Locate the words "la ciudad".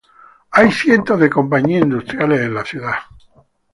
2.55-2.95